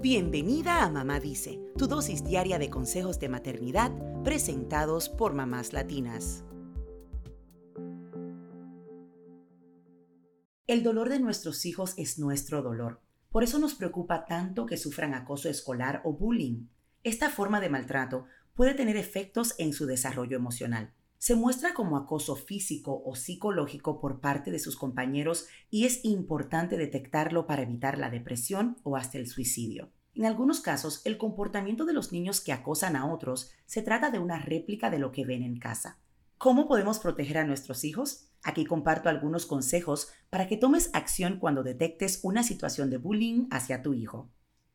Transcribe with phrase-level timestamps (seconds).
[0.00, 3.90] Bienvenida a Mamá Dice, tu dosis diaria de consejos de maternidad
[4.22, 6.44] presentados por mamás latinas.
[10.68, 13.00] El dolor de nuestros hijos es nuestro dolor.
[13.30, 16.68] Por eso nos preocupa tanto que sufran acoso escolar o bullying.
[17.02, 20.94] Esta forma de maltrato puede tener efectos en su desarrollo emocional.
[21.18, 26.76] Se muestra como acoso físico o psicológico por parte de sus compañeros y es importante
[26.76, 29.90] detectarlo para evitar la depresión o hasta el suicidio.
[30.18, 34.18] En algunos casos, el comportamiento de los niños que acosan a otros se trata de
[34.18, 36.00] una réplica de lo que ven en casa.
[36.38, 38.26] ¿Cómo podemos proteger a nuestros hijos?
[38.42, 43.80] Aquí comparto algunos consejos para que tomes acción cuando detectes una situación de bullying hacia
[43.80, 44.28] tu hijo.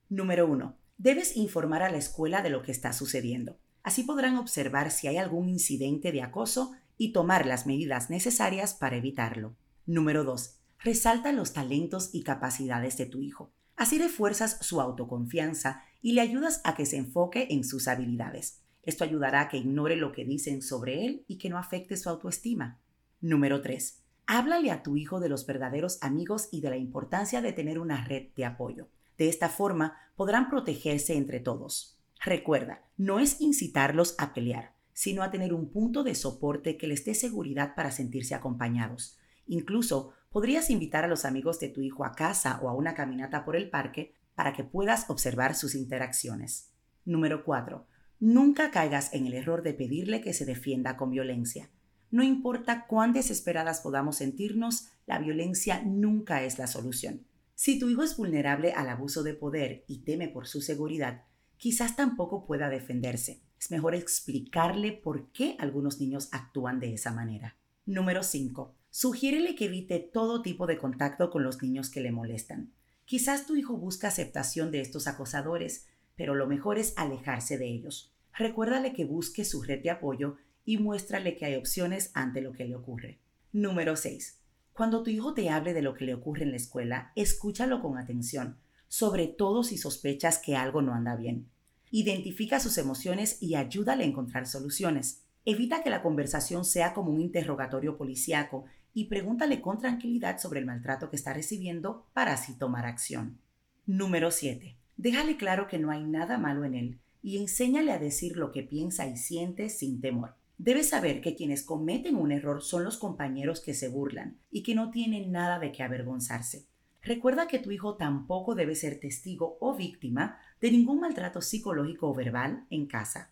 [0.07, 0.77] Número 1.
[0.97, 3.59] Debes informar a la escuela de lo que está sucediendo.
[3.83, 8.95] Así podrán observar si hay algún incidente de acoso y tomar las medidas necesarias para
[8.95, 9.57] evitarlo.
[9.85, 10.57] Número 2.
[10.80, 13.52] Resalta los talentos y capacidades de tu hijo.
[13.75, 18.61] Así refuerzas su autoconfianza y le ayudas a que se enfoque en sus habilidades.
[18.83, 22.09] Esto ayudará a que ignore lo que dicen sobre él y que no afecte su
[22.09, 22.80] autoestima.
[23.21, 24.03] Número 3.
[24.25, 28.03] Háblale a tu hijo de los verdaderos amigos y de la importancia de tener una
[28.03, 28.89] red de apoyo.
[29.17, 31.97] De esta forma podrán protegerse entre todos.
[32.23, 37.03] Recuerda, no es incitarlos a pelear, sino a tener un punto de soporte que les
[37.05, 39.17] dé seguridad para sentirse acompañados.
[39.45, 43.45] Incluso podrías invitar a los amigos de tu hijo a casa o a una caminata
[43.45, 46.72] por el parque para que puedas observar sus interacciones.
[47.06, 47.86] Número 4.
[48.20, 51.70] Nunca caigas en el error de pedirle que se defienda con violencia.
[52.09, 57.28] No importa cuán desesperadas podamos sentirnos, la violencia nunca es la solución.
[57.54, 61.26] Si tu hijo es vulnerable al abuso de poder y teme por su seguridad,
[61.58, 63.44] quizás tampoco pueda defenderse.
[63.59, 67.56] Es mejor explicarle por qué algunos niños actúan de esa manera.
[67.86, 68.76] Número 5.
[68.95, 72.72] Sugiérele que evite todo tipo de contacto con los niños que le molestan.
[73.05, 78.14] Quizás tu hijo busca aceptación de estos acosadores, pero lo mejor es alejarse de ellos.
[78.38, 82.65] Recuérdale que busque su red de apoyo y muéstrale que hay opciones ante lo que
[82.65, 83.17] le ocurre.
[83.52, 84.37] Número 6.
[84.73, 87.98] Cuando tu hijo te hable de lo que le ocurre en la escuela, escúchalo con
[87.98, 91.49] atención, sobre todo si sospechas que algo no anda bien.
[91.89, 95.23] Identifica sus emociones y ayúdale a encontrar soluciones.
[95.45, 100.65] Evita que la conversación sea como un interrogatorio policíaco y pregúntale con tranquilidad sobre el
[100.65, 103.39] maltrato que está recibiendo para así tomar acción.
[103.86, 104.77] Número 7.
[104.98, 108.64] Déjale claro que no hay nada malo en él y enséñale a decir lo que
[108.64, 110.36] piensa y siente sin temor.
[110.58, 114.76] Debes saber que quienes cometen un error son los compañeros que se burlan y que
[114.76, 116.67] no tienen nada de qué avergonzarse.
[117.02, 122.14] Recuerda que tu hijo tampoco debe ser testigo o víctima de ningún maltrato psicológico o
[122.14, 123.31] verbal en casa.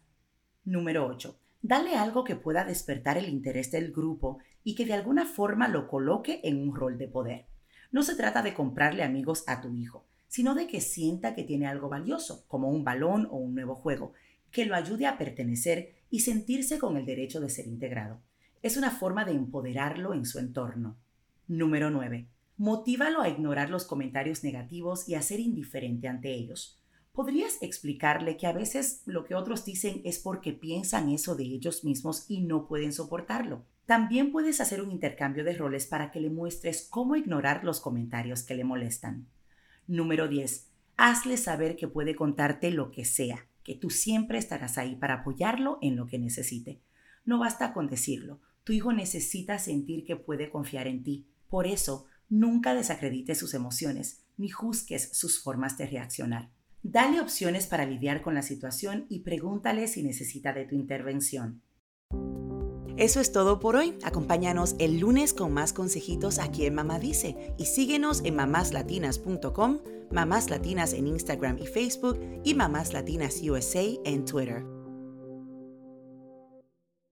[0.65, 1.39] Número 8.
[1.63, 5.87] Dale algo que pueda despertar el interés del grupo y que de alguna forma lo
[5.87, 7.45] coloque en un rol de poder.
[7.91, 11.67] No se trata de comprarle amigos a tu hijo, sino de que sienta que tiene
[11.67, 14.13] algo valioso, como un balón o un nuevo juego,
[14.49, 18.21] que lo ayude a pertenecer y sentirse con el derecho de ser integrado.
[18.63, 20.97] Es una forma de empoderarlo en su entorno.
[21.47, 22.27] Número 9.
[22.57, 26.80] Motívalo a ignorar los comentarios negativos y a ser indiferente ante ellos.
[27.13, 31.83] ¿Podrías explicarle que a veces lo que otros dicen es porque piensan eso de ellos
[31.83, 33.65] mismos y no pueden soportarlo?
[33.85, 38.43] También puedes hacer un intercambio de roles para que le muestres cómo ignorar los comentarios
[38.43, 39.27] que le molestan.
[39.87, 40.69] Número 10.
[40.95, 45.79] Hazle saber que puede contarte lo que sea, que tú siempre estarás ahí para apoyarlo
[45.81, 46.81] en lo que necesite.
[47.25, 51.27] No basta con decirlo, tu hijo necesita sentir que puede confiar en ti.
[51.49, 56.49] Por eso, Nunca desacredites sus emociones ni juzgues sus formas de reaccionar.
[56.83, 61.61] Dale opciones para lidiar con la situación y pregúntale si necesita de tu intervención.
[62.97, 63.97] Eso es todo por hoy.
[64.03, 69.79] Acompáñanos el lunes con más consejitos aquí en Mamá Dice y síguenos en mamáslatinas.com,
[70.11, 74.80] Mamás Latinas en Instagram y Facebook y Mamás Latinas USA en Twitter.